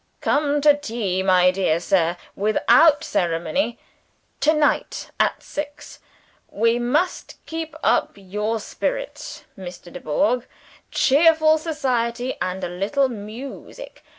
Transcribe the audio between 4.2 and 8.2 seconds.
To night at six. We must keep up